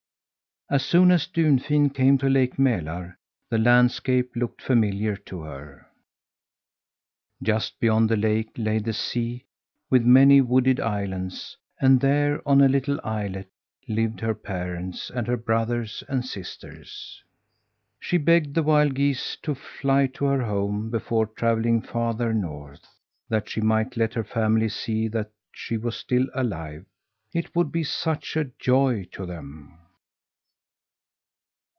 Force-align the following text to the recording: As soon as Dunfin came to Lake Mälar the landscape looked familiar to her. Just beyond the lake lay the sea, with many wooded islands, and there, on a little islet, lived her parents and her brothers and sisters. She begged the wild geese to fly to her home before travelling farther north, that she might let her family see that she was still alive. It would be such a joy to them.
As 0.73 0.85
soon 0.85 1.11
as 1.11 1.27
Dunfin 1.27 1.89
came 1.89 2.17
to 2.19 2.29
Lake 2.29 2.55
Mälar 2.55 3.17
the 3.49 3.57
landscape 3.57 4.31
looked 4.37 4.61
familiar 4.61 5.17
to 5.17 5.41
her. 5.41 5.85
Just 7.43 7.77
beyond 7.81 8.07
the 8.09 8.15
lake 8.15 8.51
lay 8.55 8.79
the 8.79 8.93
sea, 8.93 9.43
with 9.89 10.05
many 10.05 10.39
wooded 10.39 10.79
islands, 10.79 11.57
and 11.81 11.99
there, 11.99 12.41
on 12.47 12.61
a 12.61 12.69
little 12.69 13.01
islet, 13.03 13.49
lived 13.89 14.21
her 14.21 14.33
parents 14.33 15.09
and 15.09 15.27
her 15.27 15.35
brothers 15.35 16.05
and 16.07 16.25
sisters. 16.25 17.21
She 17.99 18.17
begged 18.17 18.55
the 18.55 18.63
wild 18.63 18.95
geese 18.95 19.35
to 19.41 19.53
fly 19.53 20.07
to 20.13 20.23
her 20.23 20.45
home 20.45 20.89
before 20.89 21.25
travelling 21.25 21.81
farther 21.81 22.33
north, 22.33 22.87
that 23.27 23.49
she 23.49 23.59
might 23.59 23.97
let 23.97 24.13
her 24.13 24.23
family 24.23 24.69
see 24.69 25.09
that 25.09 25.31
she 25.51 25.75
was 25.75 25.97
still 25.97 26.27
alive. 26.33 26.85
It 27.33 27.53
would 27.57 27.73
be 27.73 27.83
such 27.83 28.37
a 28.37 28.49
joy 28.57 29.03
to 29.11 29.25
them. 29.25 29.77